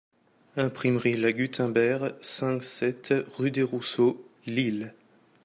Imprimerie 0.57 1.13
LA 1.13 1.31
GUTENBERG, 1.31 2.15
cinq-sept 2.23 3.13
rue 3.37 3.51
Desrousseaux, 3.51 4.25
Lille. 4.47 4.95